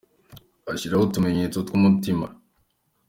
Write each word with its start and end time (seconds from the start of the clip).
ashyiraho 0.71 1.03
utumenyetso 1.05 1.57
tw’umutima. 1.67 2.25